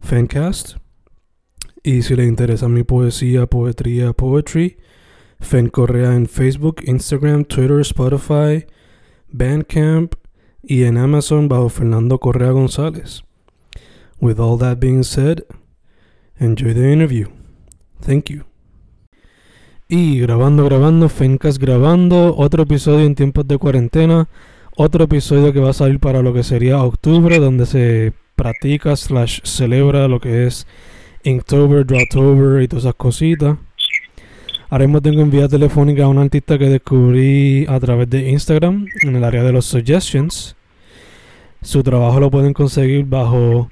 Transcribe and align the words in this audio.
Fancast. 0.00 0.76
Y 1.82 2.02
si 2.02 2.16
le 2.16 2.24
interesa 2.24 2.68
mi 2.68 2.82
poesía, 2.82 3.46
poetría, 3.46 4.12
poetry, 4.12 4.78
Fen 5.40 5.68
Correa 5.68 6.14
en 6.14 6.26
Facebook, 6.26 6.82
Instagram, 6.84 7.44
Twitter, 7.44 7.80
Spotify, 7.80 8.66
Bandcamp 9.30 10.14
y 10.62 10.84
en 10.84 10.98
Amazon 10.98 11.48
bajo 11.48 11.68
Fernando 11.68 12.18
Correa 12.18 12.50
González. 12.50 13.22
With 14.20 14.38
all 14.40 14.58
that 14.58 14.78
being 14.78 15.04
said, 15.04 15.44
enjoy 16.38 16.74
the 16.74 16.92
interview. 16.92 17.28
Thank 18.00 18.30
you. 18.30 18.44
Y 19.88 20.20
grabando, 20.20 20.64
grabando, 20.64 21.08
Fencast 21.08 21.58
grabando, 21.58 22.36
otro 22.36 22.64
episodio 22.64 23.06
en 23.06 23.14
tiempos 23.14 23.46
de 23.48 23.56
cuarentena, 23.56 24.28
otro 24.76 25.04
episodio 25.04 25.52
que 25.52 25.60
va 25.60 25.70
a 25.70 25.72
salir 25.72 25.98
para 25.98 26.20
lo 26.20 26.34
que 26.34 26.42
sería 26.42 26.82
octubre, 26.82 27.38
donde 27.38 27.64
se 27.64 28.12
practica 28.38 28.96
slash 28.96 29.40
celebra 29.42 30.06
lo 30.08 30.20
que 30.20 30.46
es 30.46 30.66
Inktober, 31.24 31.84
Drawtober 31.84 32.62
y 32.62 32.68
todas 32.68 32.84
esas 32.84 32.94
cositas. 32.94 33.58
Ahora 34.70 34.86
mismo 34.86 35.02
tengo 35.02 35.20
en 35.22 35.30
vía 35.30 35.48
telefónica 35.48 36.04
a 36.04 36.08
un 36.08 36.18
artista 36.18 36.56
que 36.56 36.66
descubrí 36.66 37.66
a 37.68 37.80
través 37.80 38.08
de 38.08 38.30
Instagram 38.30 38.86
en 39.02 39.16
el 39.16 39.24
área 39.24 39.42
de 39.42 39.52
los 39.52 39.66
suggestions. 39.66 40.56
Su 41.62 41.82
trabajo 41.82 42.20
lo 42.20 42.30
pueden 42.30 42.52
conseguir 42.52 43.04
bajo 43.04 43.68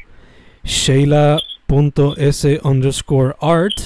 Sheila.s 0.65 2.61
underscore 2.65 3.37
art. 3.41 3.79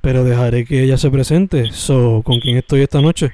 Pero 0.00 0.22
dejaré 0.22 0.66
que 0.66 0.84
ella 0.84 0.98
se 0.98 1.10
presente. 1.10 1.72
So, 1.72 2.22
¿con 2.22 2.38
quién 2.38 2.58
estoy 2.58 2.82
esta 2.82 3.00
noche? 3.00 3.32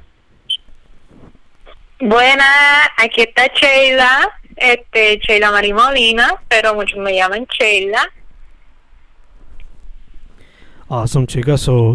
Buenas, 2.01 2.89
aquí 2.97 3.21
está 3.21 3.47
Sheila, 3.49 4.40
este, 4.61 5.19
Sheila 5.19 5.51
Marimolina, 5.51 6.43
pero 6.49 6.75
muchos 6.75 6.99
me 6.99 7.15
llaman 7.15 7.47
Sheila. 7.47 8.09
Awesome, 10.89 11.27
chicas. 11.27 11.63
So, 11.63 11.95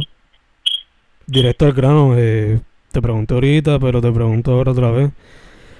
directo 1.25 1.65
al 1.65 1.73
grano. 1.73 2.15
Eh, 2.17 2.59
te 2.91 3.01
pregunté 3.01 3.33
ahorita, 3.33 3.79
pero 3.79 4.01
te 4.01 4.11
pregunto 4.11 4.51
ahora 4.51 4.71
otra 4.71 4.91
vez. 4.91 5.11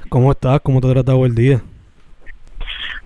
¿Cómo 0.10 0.32
estás? 0.32 0.60
¿Cómo 0.62 0.82
te 0.82 0.88
ha 0.88 0.94
tratado 0.94 1.26
el 1.26 1.34
día? 1.34 1.62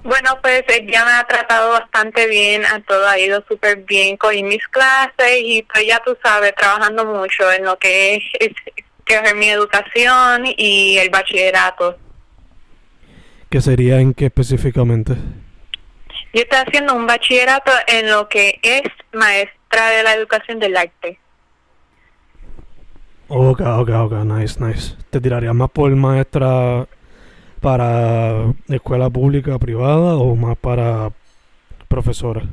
Bueno, 0.03 0.39
pues 0.41 0.63
ella 0.67 1.05
me 1.05 1.11
ha 1.11 1.27
tratado 1.27 1.71
bastante 1.71 2.25
bien, 2.27 2.65
a 2.65 2.81
todo 2.81 3.07
ha 3.07 3.19
ido 3.19 3.43
súper 3.47 3.83
bien, 3.83 4.15
cogí 4.15 4.43
mis 4.43 4.65
clases 4.69 5.41
y 5.43 5.61
pues 5.63 5.85
ya 5.85 6.01
tú 6.05 6.17
sabes, 6.23 6.55
trabajando 6.55 7.05
mucho 7.05 7.51
en 7.51 7.65
lo 7.65 7.77
que 7.77 8.15
es, 8.15 8.23
es 8.39 8.53
que 9.05 9.15
es 9.15 9.35
mi 9.35 9.49
educación 9.49 10.43
y 10.57 10.97
el 10.97 11.09
bachillerato. 11.09 11.97
¿Qué 13.49 13.61
sería 13.61 13.99
en 13.99 14.13
qué 14.13 14.27
específicamente? 14.27 15.13
Yo 16.33 16.41
estoy 16.41 16.59
haciendo 16.59 16.93
un 16.93 17.07
bachillerato 17.07 17.71
en 17.87 18.09
lo 18.11 18.29
que 18.29 18.59
es 18.61 18.83
maestra 19.11 19.89
de 19.89 20.03
la 20.03 20.13
educación 20.13 20.59
del 20.59 20.77
arte. 20.77 21.19
Ok, 23.27 23.61
ok, 23.61 23.89
ok, 23.89 24.13
nice, 24.25 24.63
nice. 24.63 24.95
¿Te 25.09 25.19
tirarías 25.19 25.55
más 25.55 25.71
por 25.71 25.89
maestra 25.95 26.87
para 27.59 28.53
escuela 28.67 29.09
pública, 29.09 29.57
privada 29.57 30.15
o 30.15 30.35
más 30.35 30.57
para 30.57 31.09
profesora? 31.87 32.43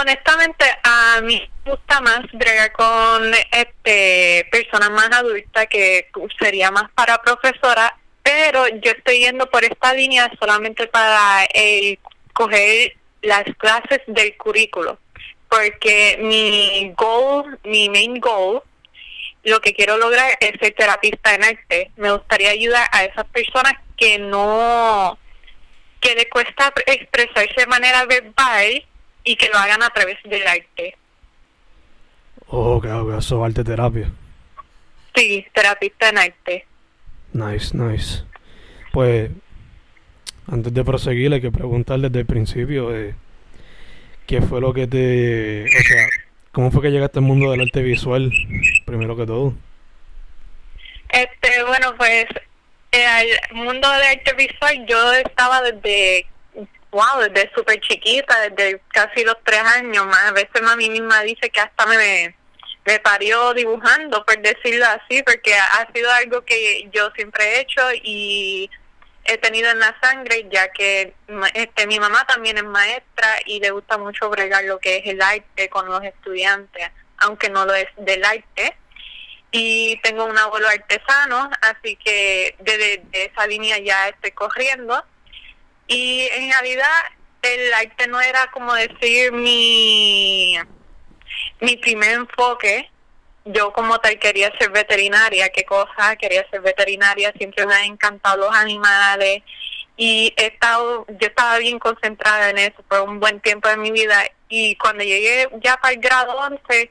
Honestamente, 0.00 0.64
a 0.84 1.20
mí 1.22 1.42
me 1.64 1.70
gusta 1.72 2.00
más 2.00 2.20
bregar 2.32 2.72
con 2.72 3.32
este 3.50 4.48
personas 4.50 4.90
más 4.90 5.10
adultas 5.12 5.66
que 5.68 6.08
sería 6.38 6.70
más 6.70 6.90
para 6.92 7.18
profesora, 7.18 7.94
pero 8.22 8.68
yo 8.68 8.92
estoy 8.92 9.20
yendo 9.20 9.50
por 9.50 9.64
esta 9.64 9.92
línea 9.92 10.30
solamente 10.38 10.86
para 10.86 11.44
el 11.54 11.98
coger 12.32 12.94
las 13.22 13.44
clases 13.58 14.00
del 14.06 14.36
currículo, 14.36 14.98
porque 15.48 16.18
mi 16.20 16.92
goal, 16.96 17.58
mi 17.64 17.88
main 17.88 18.20
goal, 18.20 18.62
lo 19.44 19.60
que 19.60 19.74
quiero 19.74 19.96
lograr 19.96 20.36
es 20.40 20.52
ser 20.60 20.74
terapista 20.74 21.34
en 21.34 21.44
arte. 21.44 21.90
Me 21.96 22.12
gustaría 22.12 22.50
ayudar 22.50 22.88
a 22.92 23.04
esas 23.04 23.26
personas 23.26 23.74
que 23.96 24.18
no, 24.18 25.18
que 26.00 26.14
le 26.14 26.28
cuesta 26.28 26.72
expresarse 26.86 27.54
de 27.56 27.66
manera 27.66 28.04
verbal 28.04 28.84
y 29.24 29.36
que 29.36 29.48
lo 29.48 29.58
hagan 29.58 29.82
a 29.82 29.90
través 29.90 30.18
del 30.24 30.46
arte. 30.46 30.96
Ok, 32.46 32.86
ok, 32.86 33.18
eso 33.18 33.44
arte 33.44 33.64
terapia. 33.64 34.10
Sí, 35.14 35.46
terapista 35.52 36.08
en 36.08 36.18
arte. 36.18 36.66
Nice, 37.32 37.76
nice. 37.76 38.24
Pues, 38.92 39.30
antes 40.50 40.74
de 40.74 40.84
proseguir, 40.84 41.32
hay 41.32 41.40
que 41.40 41.50
preguntar 41.50 41.98
desde 42.00 42.20
el 42.20 42.26
principio, 42.26 42.94
eh, 42.94 43.14
¿qué 44.26 44.42
fue 44.42 44.60
lo 44.60 44.74
que 44.74 44.86
te... 44.86 45.64
O 45.64 45.82
sea, 45.82 46.06
¿cómo 46.52 46.70
fue 46.70 46.82
que 46.82 46.90
llegaste 46.90 47.20
al 47.20 47.24
mundo 47.24 47.50
del 47.50 47.62
arte 47.62 47.82
visual, 47.82 48.30
primero 48.84 49.16
que 49.16 49.26
todo? 49.26 49.54
Este, 51.08 51.62
bueno, 51.64 51.94
pues, 51.96 52.26
el 52.90 53.54
mundo 53.54 53.90
del 53.90 54.02
arte 54.02 54.34
visual 54.34 54.86
yo 54.86 55.12
estaba 55.14 55.62
desde, 55.62 56.26
wow, 56.90 57.20
desde 57.20 57.50
súper 57.54 57.80
chiquita, 57.80 58.50
desde 58.50 58.80
casi 58.88 59.24
los 59.24 59.36
tres 59.42 59.60
años, 59.60 60.04
más 60.06 60.24
a 60.24 60.32
veces 60.32 60.62
mami 60.62 60.90
misma 60.90 61.22
dice 61.22 61.48
que 61.48 61.60
hasta 61.60 61.86
me, 61.86 62.34
me 62.84 62.98
parió 62.98 63.54
dibujando, 63.54 64.24
por 64.24 64.40
decirlo 64.40 64.86
así, 64.86 65.22
porque 65.22 65.54
ha 65.54 65.88
sido 65.94 66.10
algo 66.12 66.44
que 66.44 66.88
yo 66.92 67.10
siempre 67.12 67.44
he 67.44 67.60
hecho 67.60 67.82
y 68.02 68.70
he 69.24 69.38
tenido 69.38 69.70
en 69.70 69.78
la 69.78 69.96
sangre, 70.00 70.46
ya 70.50 70.70
que 70.72 71.14
este, 71.54 71.86
mi 71.86 72.00
mamá 72.00 72.26
también 72.26 72.58
es 72.58 72.64
maestra 72.64 73.28
y 73.46 73.60
le 73.60 73.70
gusta 73.70 73.98
mucho 73.98 74.28
bregar 74.30 74.64
lo 74.64 74.78
que 74.78 74.98
es 74.98 75.06
el 75.06 75.22
arte 75.22 75.68
con 75.68 75.86
los 75.86 76.02
estudiantes, 76.02 76.90
aunque 77.18 77.48
no 77.48 77.64
lo 77.64 77.74
es 77.74 77.88
del 77.96 78.24
arte. 78.24 78.76
Y 79.52 80.00
tengo 80.02 80.24
un 80.24 80.38
abuelo 80.38 80.66
artesano, 80.66 81.50
así 81.60 81.96
que 81.96 82.56
desde 82.58 83.02
de 83.10 83.26
esa 83.26 83.46
línea 83.46 83.78
ya 83.78 84.08
estoy 84.08 84.32
corriendo. 84.32 85.04
Y 85.86 86.26
en 86.32 86.50
realidad 86.50 86.88
el 87.42 87.74
arte 87.74 88.06
no 88.08 88.20
era 88.20 88.50
como 88.50 88.74
decir 88.74 89.30
mi, 89.30 90.58
mi 91.60 91.76
primer 91.76 92.12
enfoque, 92.12 92.88
yo 93.44 93.72
como 93.72 93.98
tal 93.98 94.18
quería 94.18 94.52
ser 94.58 94.70
veterinaria, 94.70 95.48
qué 95.50 95.64
cosa, 95.64 96.16
quería 96.16 96.48
ser 96.50 96.60
veterinaria, 96.60 97.32
siempre 97.36 97.66
me 97.66 97.74
han 97.74 97.84
encantado 97.84 98.36
los 98.36 98.54
animales 98.54 99.42
y 99.96 100.32
he 100.36 100.46
estado, 100.46 101.06
yo 101.08 101.28
estaba 101.28 101.58
bien 101.58 101.78
concentrada 101.78 102.50
en 102.50 102.58
eso 102.58 102.82
por 102.88 103.00
un 103.02 103.20
buen 103.20 103.40
tiempo 103.40 103.68
de 103.68 103.76
mi 103.76 103.90
vida 103.90 104.24
y 104.48 104.76
cuando 104.76 105.04
llegué 105.04 105.48
ya 105.62 105.76
para 105.76 105.94
el 105.94 106.00
grado 106.00 106.36
11 106.36 106.90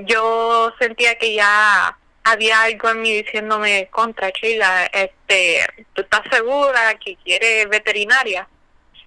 yo 0.00 0.72
sentía 0.78 1.16
que 1.16 1.34
ya 1.34 1.96
había 2.24 2.62
algo 2.62 2.90
en 2.90 3.02
mí 3.02 3.22
diciéndome 3.22 3.88
contra 3.90 4.30
Sheila, 4.30 4.86
este, 4.86 5.64
¿tú 5.94 6.02
estás 6.02 6.22
segura 6.30 6.94
que 6.98 7.16
quieres 7.16 7.68
veterinaria? 7.68 8.48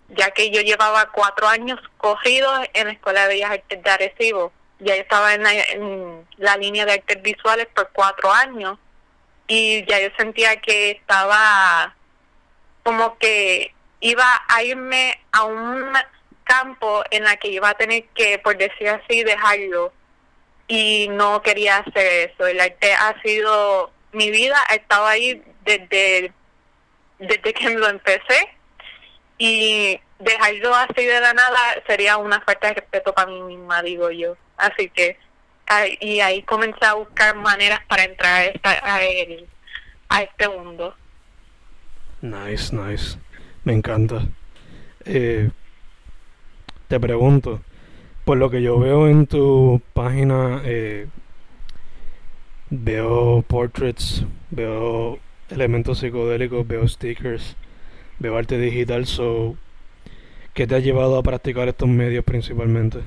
Ya 0.09 0.31
que 0.31 0.49
yo 0.49 0.61
llevaba 0.61 1.11
cuatro 1.11 1.47
años 1.47 1.79
cogidos 1.97 2.61
en 2.73 2.87
la 2.87 2.93
Escuela 2.93 3.21
de 3.23 3.35
Bellas 3.35 3.51
Artes 3.51 3.83
de 3.83 3.89
Arecibo 3.89 4.51
ya 4.79 4.95
estaba 4.95 5.33
en 5.33 5.43
la, 5.43 5.53
en 5.53 6.27
la 6.37 6.57
línea 6.57 6.85
de 6.85 6.93
artes 6.93 7.21
visuales 7.21 7.67
por 7.73 7.89
cuatro 7.91 8.31
años 8.31 8.79
y 9.47 9.85
ya 9.85 9.99
yo 9.99 10.09
sentía 10.17 10.55
que 10.61 10.91
estaba 10.91 11.95
como 12.83 13.17
que 13.17 13.73
iba 13.99 14.41
a 14.47 14.63
irme 14.63 15.19
a 15.31 15.43
un 15.43 15.91
campo 16.43 17.03
en 17.11 17.25
la 17.25 17.35
que 17.35 17.49
iba 17.49 17.69
a 17.69 17.73
tener 17.73 18.05
que, 18.15 18.39
por 18.39 18.57
decir 18.57 18.87
así, 18.89 19.23
dejarlo. 19.23 19.91
Y 20.67 21.07
no 21.09 21.41
quería 21.41 21.77
hacer 21.77 22.31
eso. 22.31 22.47
El 22.47 22.59
arte 22.59 22.93
ha 22.93 23.19
sido 23.21 23.91
mi 24.11 24.31
vida, 24.31 24.55
ha 24.69 24.75
estado 24.75 25.05
ahí 25.07 25.43
desde, 25.63 26.31
desde 27.17 27.53
que 27.53 27.69
lo 27.71 27.87
empecé. 27.87 28.49
Y 29.39 29.99
dejarlo 30.19 30.75
así 30.75 31.05
de 31.05 31.19
la 31.19 31.33
nada 31.33 31.59
sería 31.87 32.17
una 32.17 32.41
falta 32.41 32.67
de 32.67 32.73
respeto 32.75 33.13
para 33.13 33.31
mí 33.31 33.41
misma, 33.41 33.81
digo 33.81 34.11
yo. 34.11 34.35
Así 34.57 34.89
que, 34.89 35.17
y 36.01 36.19
ahí 36.19 36.43
comencé 36.43 36.85
a 36.85 36.93
buscar 36.93 37.35
maneras 37.35 37.79
para 37.87 38.03
entrar 38.03 38.33
a, 38.33 38.45
esta, 38.45 38.71
a, 38.71 38.99
a 40.09 40.21
este 40.21 40.49
mundo. 40.49 40.93
Nice, 42.21 42.75
nice. 42.75 43.17
Me 43.63 43.73
encanta. 43.73 44.27
Eh, 45.05 45.49
te 46.89 46.99
pregunto, 46.99 47.61
por 48.25 48.37
lo 48.37 48.49
que 48.49 48.61
yo 48.61 48.77
veo 48.77 49.07
en 49.07 49.25
tu 49.25 49.81
página, 49.93 50.61
eh, 50.65 51.07
veo 52.69 53.41
portraits, 53.43 54.25
veo 54.49 55.17
elementos 55.49 55.99
psicodélicos, 55.99 56.67
veo 56.67 56.87
stickers, 56.87 57.55
veo 58.19 58.37
arte 58.37 58.57
digital. 58.57 59.05
So, 59.05 59.57
¿Qué 60.53 60.67
te 60.67 60.75
ha 60.75 60.79
llevado 60.79 61.17
a 61.17 61.23
practicar 61.23 61.69
estos 61.69 61.87
medios 61.87 62.25
principalmente? 62.25 62.99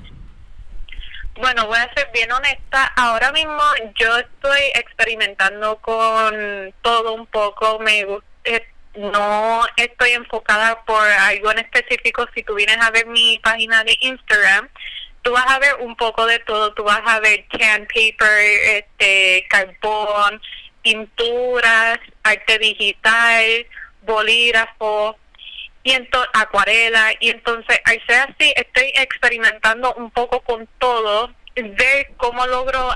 Bueno, 1.36 1.66
voy 1.66 1.76
a 1.76 1.92
ser 1.92 2.08
bien 2.14 2.32
honesta. 2.32 2.86
Ahora 2.96 3.30
mismo 3.32 3.60
yo 3.94 4.16
estoy 4.16 4.60
experimentando 4.74 5.76
con 5.82 6.72
todo 6.80 7.12
un 7.12 7.26
poco. 7.26 7.78
Me 7.80 8.06
eh, 8.44 8.66
no 8.96 9.62
estoy 9.76 10.12
enfocada 10.12 10.82
por 10.84 11.06
algo 11.06 11.50
en 11.52 11.58
específico. 11.58 12.26
Si 12.34 12.42
tú 12.42 12.54
vienes 12.54 12.78
a 12.78 12.90
ver 12.90 13.06
mi 13.06 13.38
página 13.40 13.84
de 13.84 13.96
Instagram, 14.00 14.68
tú 15.20 15.32
vas 15.32 15.46
a 15.46 15.58
ver 15.58 15.74
un 15.80 15.94
poco 15.96 16.26
de 16.26 16.38
todo. 16.38 16.72
Tú 16.72 16.84
vas 16.84 17.02
a 17.04 17.20
ver 17.20 17.44
can 17.48 17.86
paper, 17.86 18.38
este, 18.78 19.46
carbón, 19.50 20.40
pinturas, 20.82 21.98
arte 22.22 22.58
digital, 22.58 23.66
bolígrafo 24.02 25.16
y 25.84 25.94
acuarela 26.32 27.12
y 27.18 27.30
entonces 27.30 27.80
al 27.84 28.00
ser 28.06 28.20
así 28.30 28.52
estoy 28.56 28.92
experimentando 28.94 29.94
un 29.94 30.10
poco 30.10 30.40
con 30.42 30.68
todo 30.78 31.32
ver 31.56 32.12
cómo 32.16 32.46
logro 32.46 32.90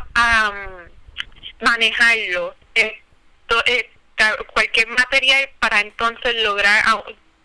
manejarlo. 1.60 2.54
Esto, 2.74 3.62
eh, 3.66 3.90
cualquier 4.52 4.88
material 4.88 5.48
para 5.58 5.80
entonces 5.80 6.42
lograr 6.42 6.82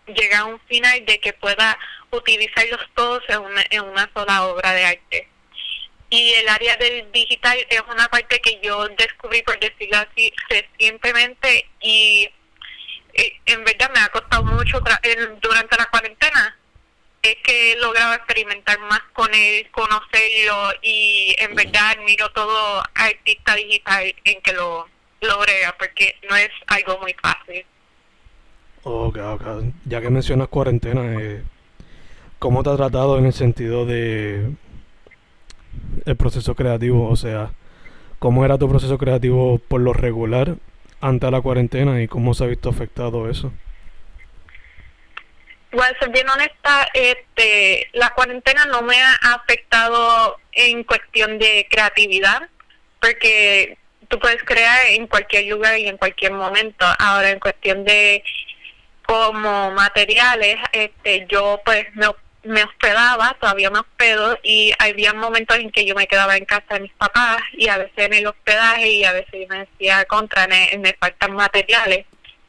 llegar 0.08 0.42
a 0.42 0.46
un 0.46 0.60
final 0.62 1.06
de 1.06 1.20
que 1.20 1.34
pueda 1.34 1.78
utilizarlos 2.12 2.82
todos 2.96 3.24
en 3.30 3.40
una, 3.40 3.64
en 3.70 3.82
una 3.82 4.10
sola 4.14 4.46
obra 4.46 4.74
de 4.74 4.86
arte. 4.86 5.28
Y 6.10 6.34
el 6.34 6.50
área 6.50 6.76
del 6.76 7.10
digital 7.14 7.58
es 7.70 7.82
una 7.90 8.08
parte 8.10 8.40
que 8.42 8.60
yo 8.62 8.86
descubrí 8.90 9.42
por 9.44 9.58
decirlo 9.60 9.98
así 9.98 10.34
recientemente 10.50 11.70
y 11.82 12.30
en 13.14 13.64
verdad 13.64 13.92
me 13.94 14.00
ha 14.00 14.10
costado 14.10 14.44
mucho 14.44 14.82
durante 15.42 15.78
la 15.78 15.86
cuarentena 15.88 16.58
es 17.22 17.36
que 17.44 17.74
he 17.74 17.78
logrado 17.78 18.14
experimentar 18.16 18.80
más 18.80 19.02
con 19.14 19.34
él, 19.34 19.68
conocerlo 19.72 20.72
y 20.82 21.36
en 21.38 21.56
verdad 21.56 21.92
admiro 21.98 22.30
todo 22.32 22.82
artista 22.96 23.56
digital 23.56 24.14
en 24.24 24.42
que 24.42 24.54
lo 24.54 24.88
logre 25.22 25.54
porque 25.78 26.16
no 26.30 26.36
es 26.36 26.50
algo 26.68 26.98
muy 27.00 27.14
fácil. 27.22 27.66
Ok, 28.84 29.18
ok. 29.18 29.44
Ya 29.86 30.02
que 30.02 30.10
mencionas 30.10 30.48
cuarentena, 30.48 31.22
eh, 31.22 31.44
¿cómo 32.40 32.64
te 32.64 32.72
ha 32.72 32.76
tratado 32.76 33.20
en 33.20 33.28
el 33.28 33.34
sentido 33.34 33.86
de 33.86 34.52
el 36.06 36.16
proceso 36.16 36.56
creativo? 36.56 37.08
O 37.08 37.16
sea, 37.16 37.54
¿cómo 38.18 38.44
era 38.44 38.58
tu 38.58 38.68
proceso 38.68 38.98
creativo 38.98 39.60
por 39.60 39.82
lo 39.82 39.94
regular 39.94 40.56
ante 41.02 41.30
la 41.30 41.42
cuarentena 41.42 42.02
y 42.02 42.08
cómo 42.08 42.34
se 42.34 42.44
ha 42.44 42.48
visto 42.48 42.70
afectado 42.70 43.30
eso? 43.30 43.52
Bueno, 45.72 45.94
ser 46.00 46.10
bien 46.10 46.30
honesta, 46.30 46.88
este, 46.94 47.90
la 47.94 48.10
cuarentena 48.10 48.66
no 48.66 48.82
me 48.82 49.02
ha 49.02 49.14
afectado 49.36 50.38
en 50.52 50.84
cuestión 50.84 51.40
de 51.40 51.66
creatividad, 51.70 52.50
porque 53.00 53.78
tú 54.10 54.20
puedes 54.20 54.44
crear 54.44 54.88
en 54.88 55.08
cualquier 55.08 55.46
lugar 55.46 55.78
y 55.80 55.88
en 55.88 55.98
cualquier 55.98 56.34
momento. 56.34 56.86
Ahora, 57.00 57.30
en 57.30 57.40
cuestión 57.40 57.86
de 57.86 58.24
como 59.06 59.72
materiales, 59.72 60.58
este, 60.74 61.26
yo 61.30 61.62
pues 61.66 61.86
me 61.96 62.08
me 62.44 62.64
hospedaba, 62.64 63.36
todavía 63.40 63.70
me 63.70 63.80
hospedo, 63.80 64.38
y 64.44 64.74
había 64.80 65.14
momentos 65.14 65.58
en 65.58 65.72
que 65.72 65.86
yo 65.86 65.96
me 65.96 66.08
quedaba 66.08 66.38
en 66.38 66.46
casa 66.46 66.76
de 66.76 66.82
mis 66.82 66.94
papás 66.94 67.42
y 67.54 67.68
a 67.68 67.78
veces 67.78 67.98
en 67.98 68.14
el 68.14 68.28
hospedaje 68.28 68.90
y 68.90 69.04
a 69.04 69.14
veces 69.14 69.48
me 69.50 69.60
decía 69.60 70.06
contra, 70.06 70.48
me, 70.48 70.72
me 70.80 70.94
faltan 71.00 71.34
materiales. 71.34 72.06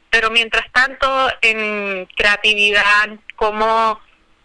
Pero 0.09 0.29
mientras 0.29 0.71
tanto, 0.71 1.27
en 1.41 2.05
creatividad, 2.15 3.09
cómo 3.35 3.99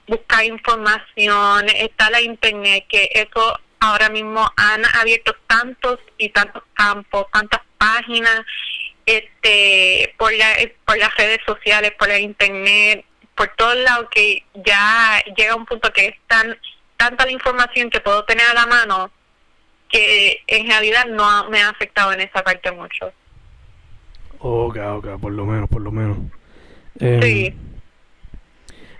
buscar 0.06 0.44
información, 0.44 1.68
está 1.68 2.10
la 2.10 2.20
internet, 2.20 2.84
que 2.88 3.10
eso 3.12 3.58
ahora 3.80 4.08
mismo 4.08 4.50
han 4.56 4.82
abierto 4.96 5.36
tantos 5.46 5.98
y 6.16 6.30
tantos 6.30 6.62
campos, 6.74 7.26
tantas 7.32 7.60
páginas, 7.76 8.42
este, 9.06 10.14
por, 10.18 10.32
la, 10.34 10.56
por 10.84 10.98
las 10.98 11.14
redes 11.16 11.40
sociales, 11.46 11.92
por 11.98 12.08
la 12.08 12.18
internet, 12.18 13.04
por 13.38 13.48
todos 13.56 13.76
lados 13.76 14.08
que 14.10 14.42
ya 14.66 15.22
llega 15.36 15.54
un 15.54 15.64
punto 15.64 15.92
que 15.92 16.06
es 16.06 16.14
tan 16.26 16.56
tanta 16.96 17.24
la 17.24 17.30
información 17.30 17.88
que 17.88 18.00
puedo 18.00 18.24
tener 18.24 18.44
a 18.50 18.54
la 18.54 18.66
mano 18.66 19.10
que 19.88 20.40
en 20.48 20.66
realidad 20.66 21.06
no 21.06 21.48
me 21.48 21.62
ha 21.62 21.70
afectado 21.70 22.12
en 22.12 22.20
esa 22.20 22.42
parte 22.42 22.70
mucho. 22.72 23.10
Ok, 24.40 24.76
ok, 24.76 25.20
por 25.20 25.32
lo 25.32 25.46
menos, 25.46 25.68
por 25.70 25.80
lo 25.80 25.90
menos. 25.90 26.18
Em, 27.00 27.22
sí. 27.22 27.54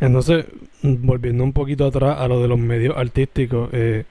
Entonces, 0.01 0.47
volviendo 0.83 1.45
un 1.45 1.53
poquito 1.53 1.87
atrás 1.87 2.19
a 2.19 2.29
lo 2.29 2.41
de 2.41 2.49
los 2.49 2.59
medios 2.59 2.97
artísticos, 2.97 3.69
eh, 3.73 4.05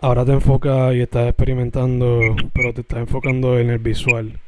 ahora 0.00 0.24
te 0.24 0.32
enfocas 0.32 0.94
y 0.94 1.00
estás 1.00 1.28
experimentando, 1.28 2.20
pero 2.52 2.72
te 2.72 2.82
estás 2.82 3.00
enfocando 3.00 3.58
en 3.58 3.70
el 3.70 3.78
visual. 3.78 4.38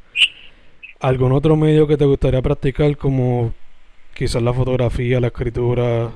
¿Algún 0.99 1.31
otro 1.31 1.55
medio 1.55 1.87
que 1.87 1.97
te 1.97 2.05
gustaría 2.05 2.41
practicar 2.41 2.95
como 2.95 3.53
Quizás 4.17 4.41
la 4.41 4.51
fotografía, 4.51 5.19
la 5.19 5.27
escritura, 5.27 6.09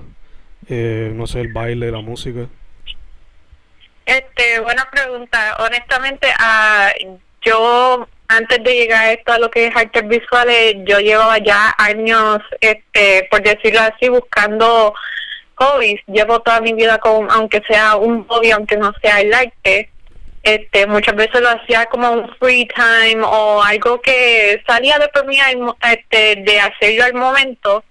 eh, 0.68 1.12
no 1.14 1.28
sé, 1.28 1.42
el 1.42 1.54
baile, 1.54 1.92
la 1.92 2.02
música. 2.02 2.48
Este, 4.08 4.60
buena 4.60 4.90
pregunta. 4.90 5.56
Honestamente, 5.60 6.28
uh, 6.30 7.20
yo 7.44 8.08
antes 8.28 8.64
de 8.64 8.74
llegar 8.74 9.04
a 9.04 9.12
esto 9.12 9.34
a 9.34 9.38
lo 9.38 9.52
que 9.52 9.68
es 9.68 9.76
artes 9.76 10.08
visuales, 10.08 10.78
yo 10.84 10.98
llevaba 10.98 11.38
ya 11.38 11.76
años, 11.78 12.40
este, 12.60 13.28
por 13.30 13.44
decirlo 13.44 13.82
así, 13.82 14.10
buscando 14.10 14.96
hobbies. 15.54 16.02
Llevo 16.08 16.40
toda 16.40 16.60
mi 16.60 16.74
vida 16.74 16.98
con, 16.98 17.30
aunque 17.30 17.62
sea 17.70 17.98
un 17.98 18.28
hobby, 18.28 18.50
aunque 18.50 18.78
no 18.78 18.92
sea 19.00 19.22
el 19.22 19.32
arte. 19.32 19.92
Este, 20.42 20.88
muchas 20.88 21.16
veces 21.16 21.40
lo 21.40 21.50
hacía 21.50 21.86
como 21.86 22.10
un 22.14 22.36
free 22.40 22.68
time 22.68 23.22
o 23.24 23.62
algo 23.62 24.02
que 24.02 24.60
salía 24.66 24.98
de 24.98 25.08
por 25.10 25.28
mí 25.28 25.38
este, 25.84 26.38
de 26.38 26.60
hacerlo 26.60 27.04
al 27.04 27.14
momento 27.14 27.84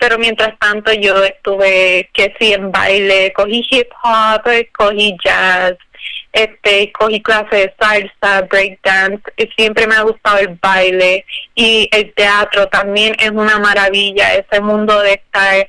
pero 0.00 0.18
mientras 0.18 0.58
tanto 0.58 0.92
yo 0.94 1.22
estuve 1.22 2.08
que 2.14 2.34
sí 2.40 2.54
en 2.54 2.72
baile, 2.72 3.34
cogí 3.34 3.64
hip 3.70 3.88
hop, 4.02 4.42
cogí 4.72 5.14
jazz, 5.22 5.74
este, 6.32 6.90
cogí 6.92 7.20
clases 7.20 7.50
de 7.50 7.74
salsa, 7.78 8.42
breakdance, 8.48 9.22
siempre 9.54 9.86
me 9.86 9.96
ha 9.96 10.02
gustado 10.02 10.38
el 10.38 10.58
baile 10.60 11.26
y 11.54 11.86
el 11.92 12.14
teatro 12.14 12.66
también 12.68 13.14
es 13.18 13.30
una 13.30 13.58
maravilla, 13.58 14.34
ese 14.34 14.62
mundo 14.62 14.98
de 15.02 15.12
estar 15.12 15.66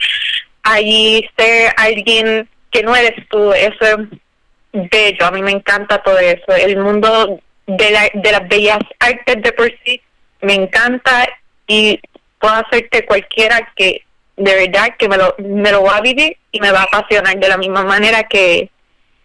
allí, 0.63 1.29
ser 1.37 1.73
alguien 1.75 2.47
que 2.71 2.83
no 2.83 2.95
eres 2.95 3.27
tú, 3.27 3.51
eso 3.51 3.83
es 3.83 3.97
bello, 4.89 5.25
a 5.25 5.31
mí 5.31 5.41
me 5.41 5.51
encanta 5.51 6.01
todo 6.01 6.17
eso, 6.19 6.55
el 6.55 6.77
mundo 6.77 7.37
de, 7.67 7.91
la, 7.91 8.09
de 8.13 8.31
las 8.31 8.47
bellas 8.47 8.79
artes 8.99 9.43
de 9.43 9.51
por 9.51 9.69
sí 9.83 10.01
me 10.39 10.53
encanta 10.53 11.27
y 11.67 11.99
puedo 12.39 12.55
hacerte 12.55 13.05
cualquiera 13.05 13.71
que 13.75 14.03
de 14.37 14.55
verdad 14.55 14.95
que 14.97 15.07
me 15.07 15.17
lo, 15.17 15.35
me 15.37 15.71
lo 15.71 15.83
va 15.83 15.97
a 15.97 16.01
vivir 16.01 16.37
y 16.51 16.59
me 16.59 16.71
va 16.71 16.81
a 16.81 16.83
apasionar 16.83 17.39
de 17.39 17.49
la 17.49 17.57
misma 17.57 17.83
manera 17.83 18.23
que 18.23 18.69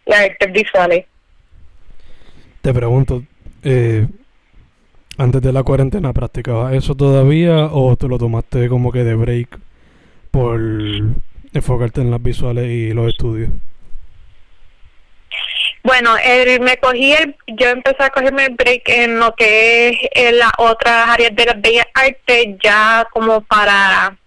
las 0.05 0.21
artes 0.21 0.53
visuales. 0.53 1.07
Te 2.61 2.73
pregunto, 2.75 3.23
eh, 3.63 4.07
antes 5.19 5.41
de 5.41 5.53
la 5.53 5.63
cuarentena, 5.63 6.13
¿practicabas 6.13 6.75
eso 6.75 6.95
todavía 6.95 7.67
o 7.67 7.97
tú 7.97 8.09
lo 8.09 8.19
tomaste 8.19 8.69
como 8.69 8.93
que 8.93 9.05
de 9.05 9.15
break 9.15 9.59
por 10.31 10.61
enfocarte 11.55 12.01
en 12.01 12.11
las 12.11 12.23
visuales 12.23 12.67
y 12.67 12.93
los 12.93 13.09
estudios? 13.09 13.51
Bueno, 15.83 16.17
el, 16.23 16.61
me 16.61 16.77
cogí 16.79 17.13
el, 17.13 17.37
yo 17.47 17.69
empecé 17.69 18.03
a 18.03 18.11
cogerme 18.11 18.47
el 18.47 18.55
break 18.55 18.89
en 18.89 19.21
lo 19.21 19.35
que 19.37 19.89
es 19.89 19.99
en 20.13 20.39
las 20.39 20.51
otras 20.59 21.11
áreas 21.11 21.35
de 21.37 21.45
las 21.45 21.61
bellas 21.61 21.87
artes 21.95 22.57
ya 22.61 23.07
como 23.13 23.41
para 23.43 24.19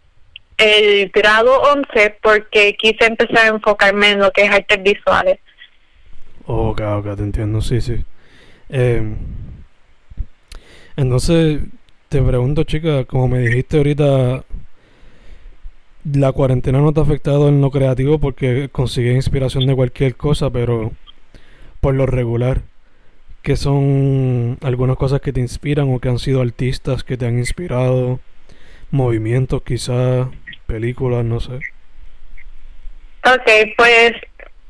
el 0.59 1.09
grado 1.09 1.61
11 1.61 2.17
porque 2.21 2.75
quise 2.75 3.05
empezar 3.05 3.45
a 3.45 3.47
enfocarme 3.47 4.11
en 4.11 4.19
lo 4.19 4.31
que 4.31 4.43
es 4.43 4.51
artes 4.51 4.83
visuales. 4.83 5.39
Ok, 6.45 6.81
ok, 6.81 7.15
te 7.15 7.23
entiendo, 7.23 7.61
sí, 7.61 7.81
sí. 7.81 8.03
Eh, 8.69 9.01
entonces, 10.95 11.61
te 12.09 12.21
pregunto, 12.21 12.63
chica, 12.63 13.05
como 13.05 13.27
me 13.27 13.39
dijiste 13.39 13.77
ahorita, 13.77 14.43
la 16.03 16.31
cuarentena 16.31 16.79
no 16.79 16.91
te 16.91 16.99
ha 16.99 17.03
afectado 17.03 17.49
en 17.49 17.61
lo 17.61 17.71
creativo 17.71 18.19
porque 18.19 18.69
consigues 18.71 19.15
inspiración 19.15 19.65
de 19.67 19.75
cualquier 19.75 20.15
cosa, 20.15 20.49
pero 20.49 20.91
por 21.81 21.95
lo 21.95 22.05
regular, 22.05 22.61
¿qué 23.41 23.55
son 23.55 24.57
algunas 24.61 24.97
cosas 24.97 25.21
que 25.21 25.33
te 25.33 25.39
inspiran 25.39 25.93
o 25.93 25.99
que 25.99 26.09
han 26.09 26.19
sido 26.19 26.41
artistas 26.41 27.03
que 27.03 27.17
te 27.17 27.27
han 27.27 27.37
inspirado? 27.37 28.19
Movimientos 28.91 29.61
quizás, 29.61 30.27
películas, 30.69 31.25
no 31.25 31.39
sé. 31.39 31.59
Ok, 33.25 33.73
pues 33.75 34.13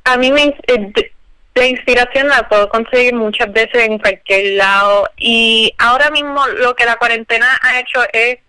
a 0.05 0.17
mí 0.17 0.31
me, 0.31 0.55
eh, 0.67 1.11
la 1.55 1.67
inspiración 1.67 2.29
la 2.29 2.47
puedo 2.47 2.69
conseguir 2.69 3.13
muchas 3.13 3.51
veces 3.51 3.83
en 3.83 3.99
cualquier 3.99 4.55
lado 4.55 5.09
y 5.17 5.73
ahora 5.77 6.09
mismo 6.09 6.47
lo 6.47 6.75
que 6.75 6.85
la 6.85 6.95
cuarentena 6.95 7.47
ha 7.61 7.79
hecho 7.79 8.01
es 8.13 8.39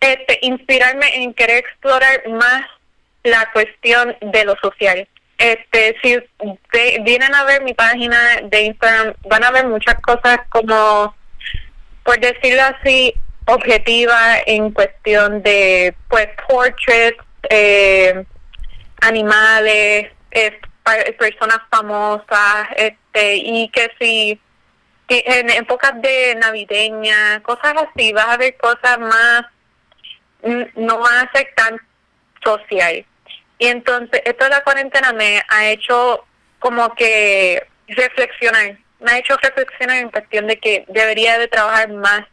este, 0.00 0.38
inspirarme 0.42 1.06
en 1.14 1.32
querer 1.32 1.58
explorar 1.58 2.28
más 2.28 2.66
la 3.24 3.50
cuestión 3.52 4.14
de 4.20 4.44
lo 4.44 4.54
social. 4.62 5.08
Este, 5.38 5.96
si 6.02 6.16
vienen 7.02 7.34
a 7.34 7.44
ver 7.44 7.62
mi 7.62 7.74
página 7.74 8.18
de 8.42 8.62
Instagram, 8.62 9.14
van 9.28 9.44
a 9.44 9.50
ver 9.50 9.66
muchas 9.66 10.00
cosas 10.00 10.40
como, 10.50 11.14
por 12.04 12.20
decirlo 12.20 12.62
así, 12.62 13.14
objetiva 13.46 14.38
en 14.46 14.72
cuestión 14.72 15.42
de, 15.42 15.94
pues, 16.08 16.28
portraits, 16.48 17.22
eh, 17.48 18.24
animales, 19.00 20.10
eh, 20.30 20.60
personas 21.18 21.58
famosas, 21.70 22.68
este, 22.76 23.36
y 23.36 23.68
que 23.70 23.90
si 23.98 24.40
en 25.08 25.50
épocas 25.50 25.92
de 26.02 26.34
navideña, 26.36 27.40
cosas 27.42 27.74
así, 27.76 28.12
vas 28.12 28.28
a 28.28 28.36
ver 28.36 28.56
cosas 28.56 28.98
más, 28.98 29.42
no 30.74 30.98
van 30.98 31.26
a 31.26 31.32
ser 31.32 31.48
tan 31.56 31.80
social. 32.44 33.04
Y 33.58 33.66
entonces, 33.68 34.20
esto 34.24 34.44
de 34.44 34.50
la 34.50 34.64
cuarentena 34.64 35.12
me 35.12 35.42
ha 35.48 35.66
hecho 35.68 36.24
como 36.58 36.94
que 36.94 37.64
reflexionar, 37.88 38.78
me 39.00 39.12
ha 39.12 39.18
hecho 39.18 39.36
reflexionar 39.36 39.98
en 39.98 40.10
cuestión 40.10 40.46
de 40.46 40.58
que 40.58 40.84
debería 40.88 41.38
de 41.38 41.48
trabajar 41.48 41.88
más 41.92 42.24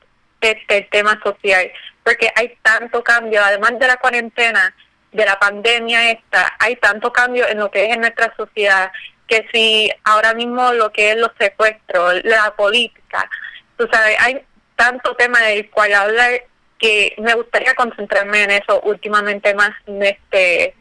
este 0.52 0.88
tema 0.92 1.20
social, 1.24 1.72
porque 2.04 2.30
hay 2.36 2.58
tanto 2.62 3.04
cambio, 3.04 3.42
además 3.44 3.78
de 3.80 3.88
la 3.88 3.98
cuarentena, 3.98 4.74
de 5.12 5.26
la 5.26 5.40
pandemia 5.40 6.12
esta, 6.12 6.52
hay 6.60 6.76
tanto 6.78 7.14
cambio 7.14 7.48
en 7.48 7.60
lo 7.60 7.70
que 7.70 7.86
es 7.86 7.94
en 7.94 8.02
nuestra 8.02 8.34
sociedad, 8.36 8.92
que 9.28 9.46
si 9.54 9.92
ahora 10.04 10.34
mismo 10.34 10.74
lo 10.74 10.92
que 10.92 11.12
es 11.12 11.18
los 11.18 11.32
secuestros, 11.40 12.24
la 12.24 12.54
política, 12.56 13.30
tú 13.78 13.88
sabes, 13.92 14.18
hay 14.20 14.44
tanto 14.76 15.16
tema 15.16 15.40
del 15.42 15.70
cual 15.70 15.94
hablar 15.94 16.32
que 16.80 17.16
me 17.20 17.34
gustaría 17.36 17.74
concentrarme 17.76 18.44
en 18.44 18.52
eso 18.52 18.82
últimamente 18.82 19.54
más, 19.54 19.72
este 20.02 20.76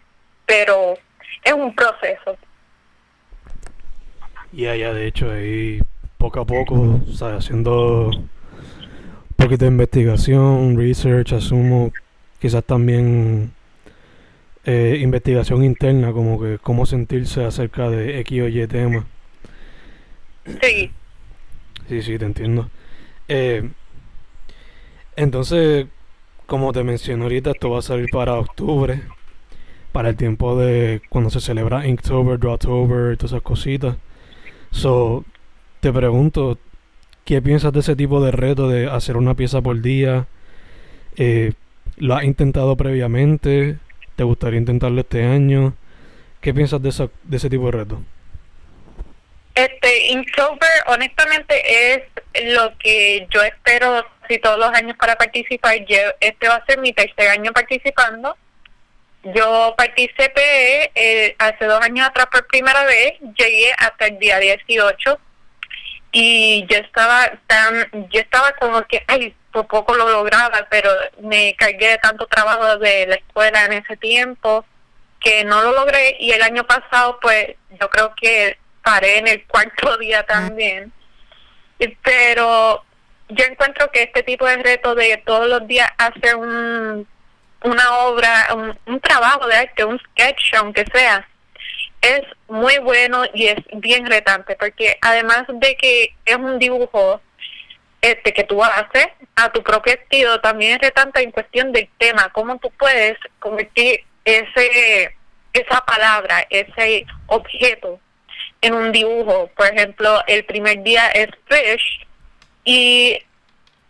pero 0.47 0.95
es 1.45 1.52
un 1.52 1.75
proceso. 1.75 2.37
Ya, 4.52 4.75
ya, 4.75 4.92
de 4.92 5.07
hecho, 5.07 5.31
ahí 5.31 5.81
poco 6.19 6.40
a 6.40 6.45
poco, 6.45 7.00
¿sabes? 7.16 7.45
haciendo 7.45 8.11
poquito 9.52 9.66
de 9.66 9.73
investigación, 9.73 10.78
research, 10.78 11.35
asumo, 11.35 11.92
quizás 12.40 12.64
también 12.64 13.52
eh, 14.64 14.99
investigación 15.02 15.62
interna, 15.62 16.11
como 16.12 16.40
que 16.40 16.59
cómo 16.59 16.87
sentirse 16.87 17.44
acerca 17.44 17.90
de 17.90 18.21
X 18.21 18.42
o 18.42 18.49
Y 18.49 18.66
tema. 18.66 19.04
Sí. 20.62 20.90
Sí, 21.87 22.02
sí, 22.02 22.18
te 22.18 22.25
entiendo. 22.25 22.71
Eh, 23.28 23.68
entonces, 25.16 25.87
como 26.47 26.73
te 26.73 26.82
mencioné 26.82 27.25
ahorita, 27.25 27.50
esto 27.50 27.68
va 27.68 27.80
a 27.80 27.82
salir 27.82 28.09
para 28.11 28.38
octubre, 28.38 29.02
para 29.92 30.09
el 30.09 30.16
tiempo 30.16 30.56
de 30.56 31.02
cuando 31.11 31.28
se 31.28 31.40
celebra 31.40 31.87
Inktober, 31.87 32.38
Drawtober, 32.38 33.18
todas 33.18 33.32
esas 33.32 33.42
cositas. 33.42 33.97
So, 34.71 35.26
te 35.80 35.92
pregunto, 35.92 36.56
¿qué 37.24 37.42
piensas 37.42 37.72
de 37.72 37.80
ese 37.80 37.96
tipo 37.96 38.24
de 38.24 38.32
reto 38.32 38.68
de 38.68 38.90
hacer 38.90 39.16
una 39.16 39.34
pieza 39.34 39.60
por 39.60 39.80
día? 39.80 40.26
Eh, 41.16 41.52
¿Lo 41.96 42.14
has 42.14 42.24
intentado 42.24 42.76
previamente? 42.76 43.78
¿Te 44.16 44.24
gustaría 44.24 44.58
intentarlo 44.58 45.00
este 45.00 45.24
año? 45.24 45.74
¿Qué 46.40 46.52
piensas 46.52 46.82
de, 46.82 47.08
de 47.24 47.36
ese 47.36 47.50
tipo 47.50 47.66
de 47.66 47.72
reto? 47.72 48.02
Este, 49.54 50.08
Inktober, 50.08 50.70
honestamente, 50.86 51.94
es 51.94 52.02
lo 52.54 52.76
que 52.78 53.26
yo 53.30 53.42
espero 53.42 54.04
si 54.28 54.38
todos 54.38 54.58
los 54.58 54.72
años 54.72 54.96
para 54.96 55.16
participar. 55.16 55.74
este 56.20 56.48
va 56.48 56.56
a 56.56 56.66
ser 56.66 56.78
mi 56.78 56.92
tercer 56.92 57.28
año 57.28 57.52
participando. 57.52 58.36
Yo 59.34 59.74
participé 59.76 60.90
eh, 60.94 61.36
hace 61.38 61.66
dos 61.66 61.80
años 61.80 62.08
atrás 62.08 62.26
por 62.32 62.46
primera 62.48 62.84
vez, 62.84 63.12
llegué 63.20 63.70
hasta 63.78 64.06
el 64.06 64.18
día 64.18 64.38
18 64.38 65.20
y 66.12 66.66
yo 66.66 66.76
estaba 66.76 67.33
tan, 67.47 67.88
yo 68.11 68.21
estaba 68.21 68.52
como 68.52 68.83
que, 68.83 69.02
ay, 69.09 69.35
por 69.50 69.66
poco 69.66 69.95
lo 69.95 70.09
lograba, 70.11 70.66
pero 70.71 70.90
me 71.21 71.54
cargué 71.57 71.88
de 71.88 71.99
tanto 71.99 72.26
trabajo 72.26 72.78
de 72.78 73.07
la 73.07 73.14
escuela 73.14 73.64
en 73.64 73.73
ese 73.73 73.97
tiempo 73.97 74.64
que 75.21 75.45
no 75.45 75.62
lo 75.62 75.73
logré 75.73 76.16
y 76.21 76.33
el 76.33 76.42
año 76.42 76.64
pasado 76.64 77.19
pues 77.21 77.54
yo 77.81 77.88
creo 77.88 78.14
que 78.14 78.59
paré 78.83 79.19
en 79.19 79.28
el 79.28 79.47
cuarto 79.47 79.97
día 79.99 80.25
también. 80.25 80.92
Pero 82.02 82.85
yo 83.28 83.45
encuentro 83.45 83.90
que 83.90 84.04
este 84.04 84.23
tipo 84.23 84.47
de 84.47 84.57
reto 84.57 84.95
de 84.95 85.16
todos 85.25 85.49
los 85.49 85.66
días 85.66 85.90
hacer 85.99 86.37
un, 86.37 87.07
una 87.62 87.95
obra, 87.99 88.49
un, 88.54 88.78
un 88.87 89.00
trabajo 89.00 89.47
de 89.49 89.57
arte, 89.57 89.85
un 89.85 89.99
sketch, 89.99 90.54
aunque 90.54 90.85
sea, 90.92 91.26
es 92.02 92.23
muy 92.49 92.78
bueno 92.78 93.25
y 93.32 93.47
es 93.47 93.56
bien 93.75 94.06
retante, 94.06 94.56
porque 94.56 94.99
además 95.00 95.44
de 95.49 95.76
que 95.76 96.14
es 96.25 96.37
un 96.37 96.59
dibujo 96.59 97.21
este 98.00 98.32
que 98.32 98.44
tú 98.44 98.62
haces 98.62 99.06
a 99.37 99.50
tu 99.52 99.62
propio 99.62 99.94
estilo, 99.94 100.40
también 100.40 100.73
es 100.73 100.80
retante 100.80 101.23
en 101.23 101.30
cuestión 101.30 101.73
del 101.73 101.88
tema, 101.99 102.30
cómo 102.32 102.59
tú 102.59 102.71
puedes 102.78 103.16
convertir 103.38 104.00
ese 104.25 105.16
esa 105.52 105.85
palabra, 105.85 106.47
ese 106.50 107.06
objeto 107.26 108.00
en 108.61 108.75
un 108.75 108.92
dibujo. 108.92 109.50
Por 109.56 109.66
ejemplo, 109.66 110.23
el 110.26 110.44
primer 110.44 110.82
día 110.82 111.09
es 111.09 111.28
fish 111.47 112.06
y 112.64 113.18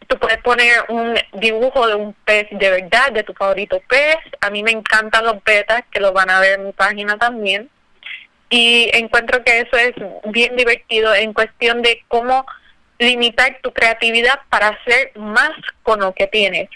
tú 0.09 0.19
puedes 0.19 0.38
poner 0.38 0.85
un 0.88 1.14
dibujo 1.35 1.87
de 1.87 1.95
un 1.95 2.14
pez 2.25 2.49
de 2.50 2.71
verdad, 2.71 3.12
de 3.12 3.23
tu 3.23 3.33
favorito 3.35 3.81
pez. 3.88 4.16
A 4.40 4.50
mí 4.50 4.62
me 4.62 4.73
encantan 4.73 5.25
los 5.25 5.42
betas, 5.45 5.85
que 5.90 6.00
lo 6.00 6.12
van 6.12 6.31
a 6.31 6.40
ver 6.40 6.59
en 6.59 6.66
mi 6.66 6.73
página 6.73 7.16
también. 7.16 7.71
Y 8.52 8.90
encuentro 8.92 9.42
que 9.42 9.61
eso 9.61 9.78
es 9.78 9.94
bien 10.30 10.54
divertido 10.56 11.14
en 11.14 11.32
cuestión 11.32 11.80
de 11.80 12.02
cómo 12.09 12.44
limitar 12.99 13.59
tu 13.62 13.73
creatividad 13.73 14.40
para 14.50 14.68
hacer 14.68 15.12
más 15.16 15.52
con 15.82 16.00
lo 16.00 16.12
que 16.12 16.26
tienes. 16.26 16.68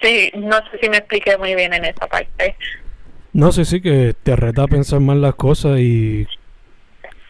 Sí, 0.00 0.32
no 0.34 0.56
sé 0.56 0.78
si 0.80 0.88
me 0.88 0.96
expliqué 0.96 1.36
muy 1.36 1.54
bien 1.54 1.74
en 1.74 1.84
esa 1.84 2.06
parte. 2.06 2.56
No, 3.34 3.52
sé 3.52 3.66
sí, 3.66 3.82
que 3.82 4.14
te 4.22 4.36
reta 4.36 4.62
a 4.62 4.68
pensar 4.68 5.00
más 5.00 5.18
las 5.18 5.34
cosas 5.34 5.80
y 5.80 6.26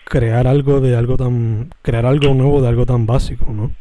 crear 0.04 0.46
algo 0.46 0.80
de 0.80 0.96
algo 0.96 1.16
tan... 1.16 1.74
crear 1.82 2.06
algo 2.06 2.34
nuevo 2.34 2.62
de 2.62 2.68
algo 2.68 2.86
tan 2.86 3.04
básico, 3.04 3.46
¿no? 3.50 3.72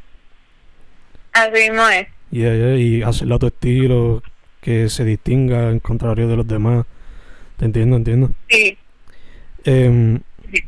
Así 1.33 1.51
mismo 1.69 1.87
es. 1.89 2.07
y 2.31 3.03
hacerlo 3.03 3.35
a 3.35 3.39
tu 3.39 3.47
estilo, 3.47 4.23
que 4.61 4.89
se 4.89 5.05
distinga 5.05 5.69
en 5.69 5.79
contrario 5.79 6.27
de 6.27 6.37
los 6.37 6.47
demás. 6.47 6.87
Te 7.57 7.65
entiendo, 7.65 7.97
entiendo. 7.97 8.31
Sí. 8.49 8.79
Sí. 9.67 10.63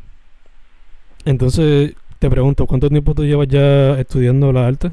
Entonces, 1.26 1.94
te 2.20 2.30
pregunto, 2.30 2.66
¿cuánto 2.66 2.90
tiempo 2.90 3.16
tú 3.16 3.24
llevas 3.24 3.48
ya 3.48 3.98
estudiando 4.00 4.52
la 4.52 4.68
arte? 4.68 4.92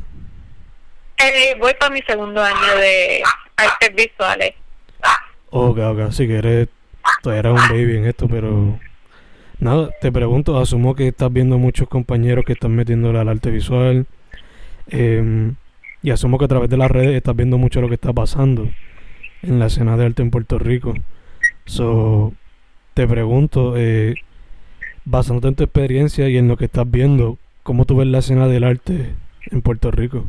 Eh, 1.19 1.57
voy 1.59 1.73
para 1.79 1.93
mi 1.93 2.01
segundo 2.03 2.41
año 2.41 2.77
de 2.81 3.23
artes 3.57 3.95
visuales. 3.97 4.55
Ok, 5.51 5.79
ok, 5.79 5.99
así 6.01 6.27
que 6.29 6.37
eres, 6.37 6.69
eres 7.25 7.53
un 7.53 7.69
baby 7.69 7.97
en 7.97 8.07
esto, 8.07 8.29
pero 8.29 8.79
nada, 9.59 9.91
te 10.01 10.13
pregunto, 10.13 10.59
asumo 10.59 10.95
que 10.95 11.09
estás 11.09 11.33
viendo 11.33 11.59
muchos 11.59 11.89
compañeros 11.89 12.45
que 12.45 12.53
están 12.53 12.77
metiéndole 12.77 13.19
al 13.19 13.29
arte 13.29 13.51
visual 13.51 14.07
eh, 14.89 15.53
y 16.03 16.11
asumo 16.11 16.39
que 16.39 16.45
a 16.45 16.49
través 16.49 16.71
de 16.71 16.77
las 16.77 16.91
redes 16.91 17.17
estás 17.17 17.35
viendo 17.35 17.59
mucho 17.59 17.81
lo 17.81 17.89
que 17.89 17.95
está 17.95 18.13
pasando 18.13 18.69
en 19.43 19.59
la 19.59 19.67
escena 19.67 19.97
de 19.97 20.07
arte 20.07 20.23
en 20.23 20.31
Puerto 20.31 20.59
Rico. 20.59 20.95
So, 21.65 22.35
te 22.97 23.07
pregunto, 23.07 23.75
eh, 23.77 24.15
basándote 25.05 25.49
en 25.49 25.55
tu 25.55 25.65
experiencia 25.65 26.31
y 26.31 26.39
en 26.39 26.49
lo 26.49 26.57
que 26.57 26.65
estás 26.65 26.91
viendo, 26.91 27.37
¿cómo 27.63 27.85
tú 27.85 27.99
ves 27.99 28.07
la 28.07 28.21
escena 28.21 28.49
del 28.49 28.65
arte 28.65 29.15
en 29.51 29.61
Puerto 29.61 29.91
Rico? 29.91 30.25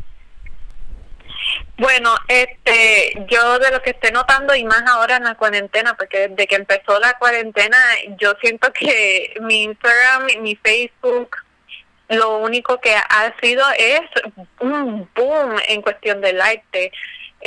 Bueno, 1.77 2.13
este, 2.27 3.25
yo 3.29 3.57
de 3.59 3.71
lo 3.71 3.81
que 3.81 3.91
estoy 3.91 4.11
notando 4.11 4.53
y 4.53 4.65
más 4.65 4.83
ahora 4.85 5.15
en 5.15 5.23
la 5.23 5.35
cuarentena, 5.35 5.95
porque 5.95 6.27
desde 6.27 6.45
que 6.45 6.55
empezó 6.55 6.99
la 6.99 7.17
cuarentena, 7.17 7.77
yo 8.19 8.33
siento 8.41 8.73
que 8.73 9.35
mi 9.39 9.63
Instagram, 9.63 10.27
mi 10.41 10.57
Facebook, 10.57 11.37
lo 12.09 12.39
único 12.39 12.81
que 12.81 12.93
ha 12.95 13.33
sido 13.41 13.63
es 13.77 14.01
un 14.59 15.07
boom 15.15 15.55
en 15.69 15.81
cuestión 15.81 16.19
del 16.19 16.41
arte. 16.41 16.91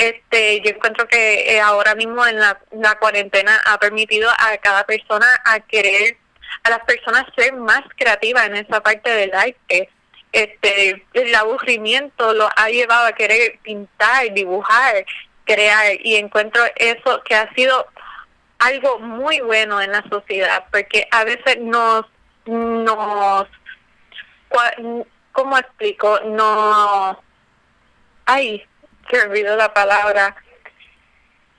Este, 0.01 0.61
yo 0.61 0.71
encuentro 0.71 1.07
que 1.07 1.55
eh, 1.55 1.61
ahora 1.61 1.93
mismo 1.93 2.25
en 2.25 2.39
la, 2.39 2.57
cuarentena 2.99 3.55
ha 3.67 3.77
permitido 3.77 4.31
a 4.31 4.57
cada 4.57 4.83
persona 4.83 5.27
a 5.45 5.59
querer, 5.59 6.17
a 6.63 6.71
las 6.71 6.79
personas 6.85 7.25
ser 7.35 7.53
más 7.53 7.83
creativas 7.95 8.47
en 8.47 8.55
esa 8.55 8.81
parte 8.81 9.11
del 9.11 9.31
arte 9.31 9.89
este 10.31 11.05
el 11.13 11.35
aburrimiento 11.35 12.33
lo 12.33 12.49
ha 12.55 12.69
llevado 12.69 13.05
a 13.05 13.11
querer 13.11 13.59
pintar, 13.61 14.33
dibujar, 14.33 15.05
crear 15.45 15.93
y 16.03 16.15
encuentro 16.15 16.63
eso 16.77 17.21
que 17.23 17.35
ha 17.35 17.53
sido 17.53 17.85
algo 18.57 18.97
muy 18.97 19.39
bueno 19.41 19.81
en 19.83 19.91
la 19.91 20.03
sociedad 20.09 20.65
porque 20.71 21.07
a 21.11 21.25
veces 21.25 21.59
nos 21.59 22.05
nos 22.47 23.47
¿cómo 25.31 25.57
explico? 25.59 26.19
No 26.21 27.21
ay, 28.25 28.65
se 29.09 29.21
olvidó 29.21 29.55
la 29.55 29.73
palabra 29.73 30.35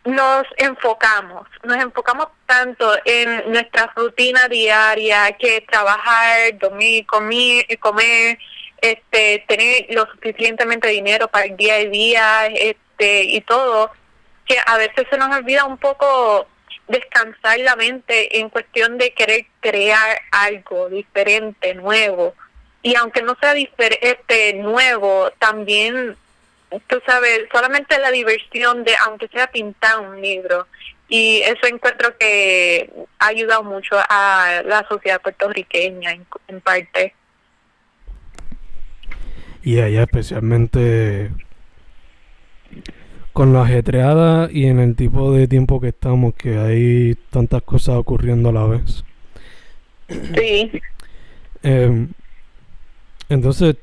nos 0.05 0.45
enfocamos, 0.57 1.47
nos 1.63 1.77
enfocamos 1.77 2.27
tanto 2.47 2.93
en 3.05 3.53
nuestra 3.53 3.93
rutina 3.95 4.49
diaria 4.49 5.31
que 5.39 5.61
trabajar, 5.61 6.59
dormir, 6.59 7.07
comer, 7.07 7.65
comer 7.79 8.39
este, 8.81 9.45
tener 9.47 9.87
lo 9.91 10.07
suficientemente 10.07 10.89
dinero 10.89 11.29
para 11.29 11.47
el 11.47 11.57
día 11.57 11.75
a 11.75 11.85
día 11.85 12.47
este, 12.47 13.23
y 13.23 13.41
todo, 13.43 13.93
que 14.45 14.59
a 14.67 14.77
veces 14.77 15.07
se 15.09 15.17
nos 15.17 15.35
olvida 15.35 15.65
un 15.65 15.79
poco 15.79 16.49
descansar 16.89 17.61
la 17.61 17.77
mente 17.77 18.41
en 18.41 18.49
cuestión 18.49 18.99
de 18.99 19.15
querer 19.15 19.47
crear 19.61 20.21
algo 20.33 20.89
diferente, 20.89 21.75
nuevo. 21.75 22.35
Y 22.83 22.97
aunque 22.97 23.23
no 23.23 23.37
sea 23.41 23.55
diferente, 23.55 24.55
nuevo, 24.55 25.31
también, 25.39 26.17
tú 26.89 27.01
sabes, 27.07 27.43
solamente 27.53 27.99
la 27.99 28.11
diversión 28.11 28.85
de, 28.85 28.93
aunque 29.07 29.29
sea 29.29 29.47
pintar 29.49 30.01
un 30.01 30.21
libro. 30.21 30.67
Y 31.09 31.43
eso 31.43 31.67
encuentro 31.67 32.17
que 32.19 32.91
ha 33.19 33.27
ayudado 33.27 33.63
mucho 33.65 33.97
a 34.09 34.63
la 34.65 34.87
sociedad 34.89 35.21
puertorriqueña 35.21 36.13
en 36.49 36.61
parte. 36.61 37.15
Y 39.63 39.81
allá 39.81 40.03
especialmente 40.03 41.31
con 43.33 43.53
la 43.53 43.63
ajetreada 43.63 44.49
y 44.51 44.67
en 44.67 44.79
el 44.79 44.95
tipo 44.95 45.33
de 45.33 45.49
tiempo 45.49 45.81
que 45.81 45.89
estamos, 45.89 46.35
que 46.35 46.59
hay 46.59 47.15
tantas 47.31 47.63
cosas 47.63 47.97
ocurriendo 47.97 48.51
a 48.51 48.53
la 48.53 48.67
vez. 48.67 49.05
Sí. 50.37 50.71
Em, 51.63 52.09
entonces, 53.29 53.77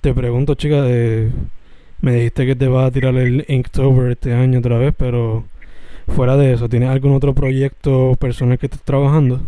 te 0.00 0.14
pregunto, 0.14 0.54
chica, 0.54 0.84
eh, 0.86 1.30
me 2.00 2.12
dijiste 2.12 2.46
que 2.46 2.56
te 2.56 2.68
vas 2.68 2.88
a 2.88 2.90
tirar 2.90 3.14
el 3.16 3.44
Inktober 3.48 4.12
este 4.12 4.32
año 4.32 4.58
otra 4.58 4.78
vez, 4.78 4.94
pero 4.96 5.44
fuera 6.14 6.36
de 6.36 6.54
eso, 6.54 6.68
¿tienes 6.68 6.90
algún 6.90 7.14
otro 7.14 7.34
proyecto 7.34 8.16
personal 8.18 8.58
que 8.58 8.66
estés 8.66 8.82
trabajando? 8.82 9.40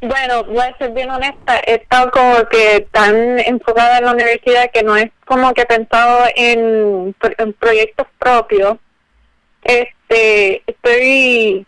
Bueno, 0.00 0.44
voy 0.44 0.58
a 0.58 0.76
ser 0.78 0.92
bien 0.92 1.10
honesta, 1.10 1.60
he 1.66 1.74
estado 1.74 2.10
como 2.12 2.46
que 2.48 2.86
tan 2.92 3.40
enfocada 3.40 3.98
en 3.98 4.04
la 4.04 4.12
universidad 4.12 4.70
que 4.72 4.84
no 4.84 4.96
es 4.96 5.10
como 5.26 5.52
que 5.54 5.62
he 5.62 5.66
pensado 5.66 6.26
en, 6.36 7.14
proyectos 7.58 8.06
propios. 8.18 8.76
Este, 9.64 10.62
estoy, 10.66 11.66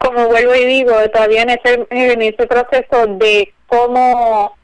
como 0.00 0.28
vuelvo 0.28 0.54
y 0.54 0.66
digo, 0.66 0.92
todavía 1.12 1.42
en 1.42 1.50
ese, 1.50 1.86
en 1.90 2.22
ese 2.22 2.46
proceso 2.46 3.06
de 3.18 3.52
cómo 3.66 4.56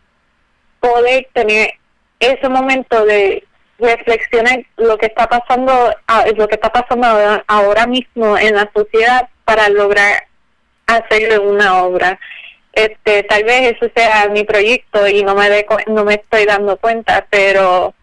poder 0.79 1.27
tener 1.33 1.73
ese 2.21 2.49
momento 2.49 3.05
de 3.05 3.43
reflexionar 3.85 4.64
lo 4.77 4.97
que 4.99 5.07
está 5.07 5.29
pasando, 5.29 5.94
lo 6.37 6.49
que 6.49 6.55
está 6.55 6.73
pasando 6.73 7.07
ahora 7.47 7.87
mismo 7.87 8.37
en 8.38 8.55
la 8.55 8.70
sociedad 8.75 9.29
para 9.44 9.68
lograr 9.68 10.25
hacerle 10.87 11.38
una 11.38 11.85
obra. 11.85 12.18
Este 12.73 13.23
tal 13.25 13.44
vez 13.44 13.77
eso 13.77 13.90
sea 13.94 14.29
mi 14.29 14.44
proyecto 14.44 15.07
y 15.07 15.23
no 15.23 15.35
me 15.35 15.64
no 15.87 16.05
me 16.05 16.14
estoy 16.14 16.44
dando 16.44 16.77
cuenta 16.77 17.25
pero 17.31 17.94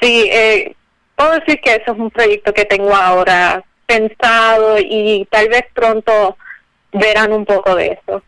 sí 0.00 0.28
eh, 0.32 0.74
puedo 1.14 1.32
decir 1.32 1.60
que 1.60 1.72
eso 1.72 1.92
es 1.92 1.98
un 1.98 2.10
proyecto 2.10 2.54
que 2.54 2.64
tengo 2.64 2.94
ahora 2.94 3.62
pensado 3.86 4.76
y 4.78 5.26
tal 5.30 5.48
vez 5.48 5.64
pronto 5.74 6.36
verán 6.92 7.32
un 7.32 7.44
poco 7.44 7.74
de 7.74 7.98
eso. 8.02 8.22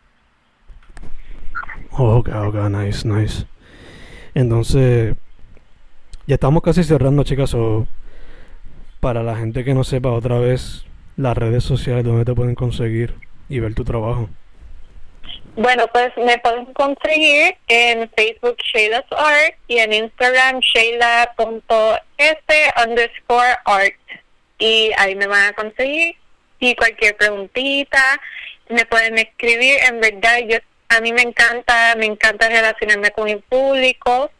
Ok 1.91 2.29
ok 2.29 2.55
nice 2.69 3.07
nice. 3.07 3.45
Entonces 4.35 5.15
ya 6.27 6.35
estamos 6.35 6.63
casi 6.63 6.83
cerrando 6.83 7.23
chicas 7.23 7.53
o 7.53 7.87
para 8.99 9.23
la 9.23 9.35
gente 9.35 9.63
que 9.63 9.73
no 9.73 9.83
sepa 9.83 10.11
otra 10.11 10.39
vez 10.39 10.85
las 11.17 11.37
redes 11.37 11.63
sociales 11.63 12.03
donde 12.03 12.25
te 12.25 12.33
pueden 12.33 12.55
conseguir 12.55 13.15
y 13.49 13.59
ver 13.59 13.75
tu 13.75 13.83
trabajo 13.83 14.29
bueno, 15.55 15.85
pues 15.93 16.11
me 16.17 16.39
pueden 16.39 16.65
conseguir 16.73 17.55
en 17.67 18.09
Facebook 18.17 18.57
Shayla's 18.73 19.05
Art 19.11 19.55
y 19.67 19.77
en 19.77 19.93
Instagram 19.93 20.59
shayla.s 20.59 21.33
underscore 22.83 23.55
art. 23.65 23.93
Y 24.57 24.91
ahí 24.97 25.15
me 25.15 25.27
van 25.27 25.49
a 25.49 25.53
conseguir. 25.53 26.15
Y 26.59 26.75
cualquier 26.75 27.15
preguntita 27.17 28.19
me 28.69 28.85
pueden 28.85 29.19
escribir. 29.19 29.77
En 29.87 29.99
verdad, 29.99 30.39
yo 30.47 30.57
a 30.89 31.01
mí 31.01 31.13
me 31.13 31.21
encanta, 31.21 31.93
me 31.97 32.07
encanta 32.07 32.49
relacionarme 32.49 33.11
con 33.11 33.29
el 33.29 33.41
público 33.41 34.31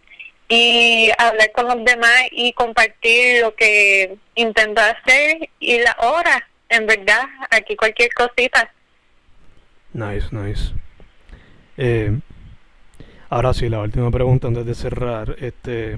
y 0.56 1.10
hablar 1.18 1.52
con 1.52 1.66
los 1.68 1.84
demás 1.84 2.22
y 2.32 2.54
compartir 2.54 3.42
lo 3.42 3.56
que 3.56 4.18
intento 4.36 4.82
hacer 4.82 5.50
y 5.60 5.80
la 5.80 5.96
hora. 6.00 6.48
En 6.70 6.86
verdad, 6.86 7.24
aquí 7.50 7.76
cualquier 7.76 8.14
cosita. 8.14 8.72
Nice, 9.94 10.28
nice. 10.32 10.74
Eh, 11.78 12.20
ahora 13.30 13.54
sí, 13.54 13.68
la 13.68 13.80
última 13.80 14.12
pregunta 14.12 14.48
antes 14.48 14.66
de 14.66 14.76
cerrar. 14.76 15.36
Este 15.40 15.94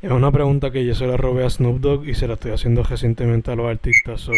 es 0.00 0.10
una 0.10 0.30
pregunta 0.30 0.70
que 0.70 0.84
yo 0.84 0.94
se 0.94 1.06
la 1.06 1.16
robé 1.16 1.44
a 1.44 1.50
Snoop 1.50 1.80
Dogg 1.80 2.08
y 2.08 2.14
se 2.14 2.28
la 2.28 2.34
estoy 2.34 2.52
haciendo 2.52 2.84
recientemente 2.84 3.50
a 3.50 3.56
los 3.56 3.68
artistas. 3.68 4.20
So, 4.20 4.32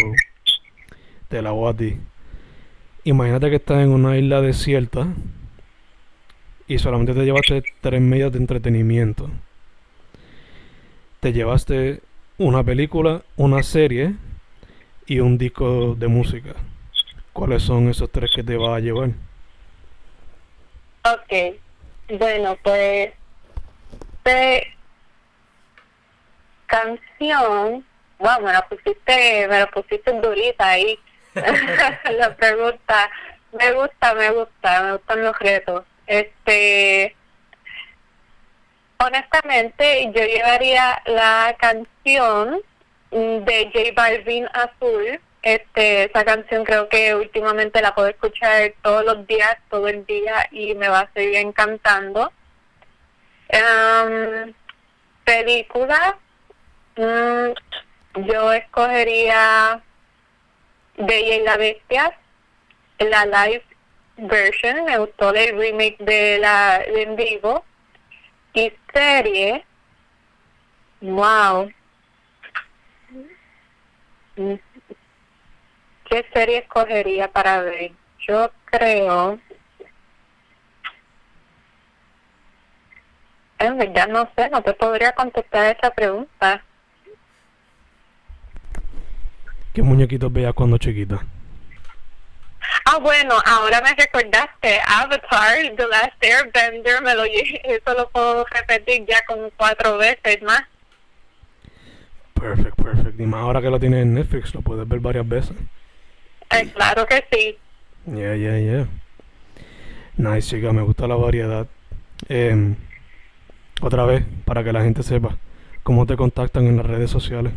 te 1.28 1.42
la 1.42 1.50
voy. 1.50 2.00
Imagínate 3.04 3.50
que 3.50 3.56
estás 3.56 3.82
en 3.82 3.90
una 3.90 4.16
isla 4.16 4.40
desierta 4.40 5.08
y 6.66 6.78
solamente 6.78 7.14
te 7.14 7.24
llevaste 7.24 7.62
tres 7.80 8.00
medios 8.00 8.32
de 8.32 8.38
entretenimiento. 8.38 9.30
Te 11.20 11.32
llevaste 11.32 12.00
una 12.38 12.62
película, 12.64 13.22
una 13.36 13.62
serie 13.62 14.14
y 15.06 15.20
un 15.20 15.38
disco 15.38 15.94
de 15.94 16.08
música. 16.08 16.54
¿Cuáles 17.32 17.62
son 17.62 17.88
esos 17.88 18.10
tres 18.10 18.30
que 18.34 18.42
te 18.42 18.56
vas 18.56 18.76
a 18.76 18.80
llevar? 18.80 19.10
Ok, 21.04 21.56
bueno, 22.18 22.56
pues 22.62 23.12
de 24.24 24.66
canción, 26.66 27.84
wow, 28.18 28.40
me 28.42 28.52
la 28.52 28.66
pusiste, 28.68 29.46
me 29.48 29.58
la 29.58 29.66
pusiste 29.70 30.12
durita 30.20 30.66
ahí. 30.66 30.98
la 31.34 32.34
pregunta, 32.36 33.10
me 33.52 33.72
gusta, 33.72 34.14
me 34.14 34.30
gusta, 34.30 34.82
me 34.82 34.92
gustan 34.92 35.22
los 35.22 35.38
retos. 35.38 35.84
Este, 36.06 37.16
honestamente, 38.98 40.10
yo 40.14 40.24
llevaría 40.24 41.02
la 41.06 41.56
canción 41.58 42.60
de 43.10 43.70
J 43.72 43.92
Balvin 43.94 44.46
Azul 44.52 45.20
este, 45.44 46.04
esa 46.04 46.24
canción 46.24 46.64
creo 46.64 46.88
que 46.88 47.14
últimamente 47.14 47.82
la 47.82 47.94
puedo 47.94 48.08
escuchar 48.08 48.72
todos 48.80 49.04
los 49.04 49.26
días, 49.26 49.58
todo 49.68 49.88
el 49.88 50.06
día 50.06 50.48
y 50.50 50.74
me 50.74 50.88
va 50.88 51.00
a 51.00 51.12
seguir 51.12 51.36
encantando. 51.36 52.32
Um, 53.52 54.54
película, 55.22 56.16
mm, 56.96 58.22
yo 58.26 58.52
escogería 58.54 59.82
Bella 60.96 61.34
y 61.36 61.42
la 61.42 61.56
Bestia, 61.58 62.18
la 62.98 63.26
live 63.26 63.64
version, 64.16 64.84
me 64.84 64.98
gustó 64.98 65.34
el 65.34 65.58
remake 65.58 65.98
de 65.98 66.38
la 66.38 66.78
de 66.78 67.02
en 67.02 67.16
vivo. 67.16 67.64
Y 68.52 68.72
serie, 68.92 69.64
wow. 71.00 71.70
¿Qué 74.36 76.26
serie 76.32 76.58
escogería 76.58 77.28
para 77.28 77.62
ver? 77.62 77.92
Yo 78.26 78.50
creo... 78.66 79.40
En 83.58 83.78
verdad 83.78 84.08
no 84.08 84.28
sé, 84.36 84.50
no 84.50 84.62
te 84.62 84.74
podría 84.74 85.12
contestar 85.12 85.74
esa 85.76 85.90
pregunta. 85.90 86.62
¿Qué 89.72 89.82
muñequitos 89.82 90.32
veías 90.32 90.52
cuando 90.54 90.76
chiquita? 90.76 91.24
Ah, 92.94 92.98
bueno, 92.98 93.34
ahora 93.44 93.80
me 93.80 93.92
recordaste. 93.92 94.78
Avatar, 94.86 95.74
The 95.76 95.86
Last 95.88 96.22
Airbender, 96.22 97.02
me 97.02 97.14
lo, 97.16 97.24
eso 97.24 97.94
lo 97.98 98.08
puedo 98.10 98.44
repetir 98.44 99.04
ya 99.04 99.24
como 99.26 99.50
cuatro 99.56 99.98
veces 99.98 100.40
más. 100.42 100.62
Perfect, 102.34 102.80
perfect. 102.80 103.18
Y 103.18 103.26
más 103.26 103.40
ahora 103.40 103.60
que 103.60 103.68
lo 103.68 103.80
tienes 103.80 104.02
en 104.02 104.14
Netflix, 104.14 104.54
lo 104.54 104.62
puedes 104.62 104.86
ver 104.86 105.00
varias 105.00 105.26
veces. 105.26 105.56
Eh, 106.50 106.70
claro 106.72 107.04
que 107.06 107.24
sí. 107.32 107.58
Yeah, 108.06 108.36
yeah, 108.36 108.58
yeah. 108.60 108.86
Nice, 110.16 110.48
chica, 110.48 110.72
me 110.72 110.82
gusta 110.82 111.08
la 111.08 111.16
variedad. 111.16 111.66
Eh, 112.28 112.76
otra 113.80 114.04
vez, 114.04 114.24
para 114.44 114.62
que 114.62 114.72
la 114.72 114.84
gente 114.84 115.02
sepa, 115.02 115.36
¿cómo 115.82 116.06
te 116.06 116.16
contactan 116.16 116.68
en 116.68 116.76
las 116.76 116.86
redes 116.86 117.10
sociales? 117.10 117.54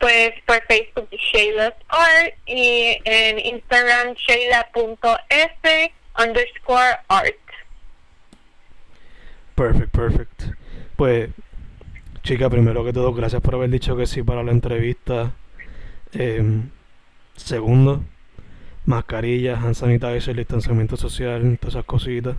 Pues 0.00 0.32
por 0.46 0.60
Facebook 0.66 1.08
Shayla's 1.12 1.74
Art 1.88 2.34
y 2.46 2.98
en 3.04 3.38
Instagram 3.38 4.14
shayla.s 4.14 5.92
underscore 6.18 6.98
art. 7.08 7.34
Perfect, 9.54 9.94
perfect. 9.94 10.42
Pues, 10.96 11.30
chica, 12.22 12.48
primero 12.48 12.82
que 12.82 12.92
todo, 12.92 13.12
gracias 13.12 13.42
por 13.42 13.54
haber 13.54 13.70
dicho 13.70 13.96
que 13.96 14.06
sí 14.06 14.22
para 14.22 14.42
la 14.42 14.52
entrevista. 14.52 15.32
Eh, 16.14 16.42
segundo, 17.36 18.02
mascarillas, 18.86 19.62
hand 19.62 19.74
sanitizer, 19.74 20.34
distanciamiento 20.34 20.96
social, 20.96 21.58
todas 21.60 21.74
esas 21.74 21.84
cositas. 21.84 22.36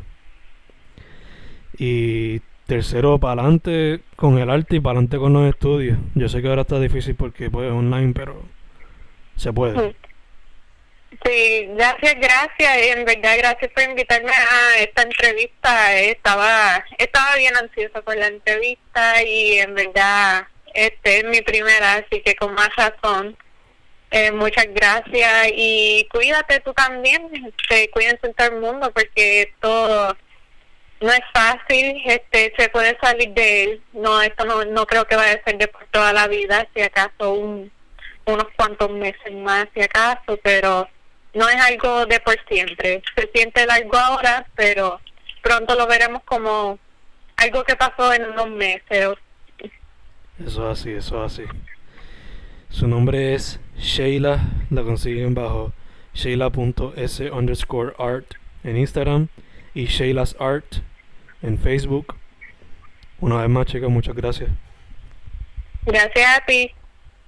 Y 1.77 2.41
tercero, 2.71 3.19
para 3.19 3.41
adelante 3.41 3.99
con 4.15 4.37
el 4.37 4.49
arte 4.49 4.77
y 4.77 4.79
para 4.79 4.93
adelante 4.93 5.17
con 5.17 5.33
los 5.33 5.49
estudios. 5.49 5.97
Yo 6.15 6.29
sé 6.29 6.41
que 6.41 6.47
ahora 6.47 6.61
está 6.61 6.79
difícil 6.79 7.15
porque 7.15 7.49
pues 7.49 7.67
es 7.67 7.73
online, 7.73 8.13
pero 8.15 8.43
se 9.35 9.51
puede. 9.51 9.93
Sí, 11.25 11.67
gracias, 11.75 12.15
gracias. 12.15 12.77
Y 12.77 12.89
en 12.97 13.03
verdad, 13.03 13.35
gracias 13.37 13.71
por 13.73 13.83
invitarme 13.83 14.31
a 14.31 14.79
esta 14.79 15.01
entrevista. 15.01 15.99
Estaba, 15.99 16.81
estaba 16.97 17.35
bien 17.35 17.57
ansiosa 17.57 18.01
por 18.03 18.15
la 18.15 18.27
entrevista 18.27 19.21
y 19.21 19.57
en 19.57 19.75
verdad, 19.75 20.47
este 20.73 21.17
es 21.17 21.23
mi 21.25 21.41
primera, 21.41 21.95
así 21.95 22.21
que 22.21 22.35
con 22.37 22.53
más 22.53 22.69
razón. 22.77 23.35
Eh, 24.11 24.31
muchas 24.31 24.67
gracias 24.73 25.51
y 25.53 26.07
cuídate 26.09 26.61
tú 26.61 26.73
también, 26.73 27.29
este, 27.33 27.89
cuídense 27.89 28.27
en 28.27 28.33
todo 28.33 28.47
el 28.47 28.61
mundo 28.61 28.91
porque 28.93 29.53
todo 29.59 30.15
no 31.01 31.11
es 31.11 31.21
fácil, 31.33 32.01
este, 32.05 32.53
se 32.57 32.69
puede 32.69 32.97
salir 33.01 33.33
de 33.33 33.63
él, 33.63 33.81
no, 33.93 34.21
esto 34.21 34.45
no, 34.45 34.63
no 34.65 34.85
creo 34.85 35.05
que 35.05 35.15
vaya 35.15 35.33
a 35.33 35.43
ser 35.43 35.57
de 35.57 35.67
por 35.67 35.85
toda 35.87 36.13
la 36.13 36.27
vida, 36.27 36.67
si 36.73 36.81
acaso 36.81 37.33
un, 37.33 37.71
unos 38.25 38.45
cuantos 38.55 38.91
meses 38.91 39.33
más, 39.33 39.67
si 39.73 39.81
acaso, 39.81 40.37
pero 40.43 40.87
no 41.33 41.49
es 41.49 41.55
algo 41.55 42.05
de 42.05 42.19
por 42.19 42.37
siempre, 42.47 43.01
se 43.15 43.29
siente 43.33 43.65
largo 43.65 43.97
ahora, 43.97 44.45
pero 44.55 45.01
pronto 45.41 45.75
lo 45.75 45.87
veremos 45.87 46.21
como 46.23 46.77
algo 47.37 47.63
que 47.63 47.75
pasó 47.75 48.13
en 48.13 48.25
unos 48.25 48.49
meses. 48.51 49.15
Eso 50.45 50.69
así, 50.69 50.91
eso 50.91 51.23
así. 51.23 51.43
Su 52.69 52.87
nombre 52.87 53.33
es 53.33 53.59
Sheila, 53.77 54.39
la 54.69 54.83
consiguen 54.83 55.33
bajo 55.33 55.73
sheila.s 56.13 57.31
underscore 57.31 57.93
art 57.97 58.35
en 58.63 58.77
Instagram 58.77 59.29
y 59.73 59.85
Sheila's 59.85 60.35
Art 60.39 60.81
en 61.41 61.57
Facebook. 61.57 62.15
Una 63.19 63.37
vez 63.37 63.49
más, 63.49 63.65
chicas, 63.65 63.89
muchas 63.89 64.15
gracias. 64.15 64.49
Gracias 65.85 66.37
a 66.37 66.45
ti. 66.45 66.71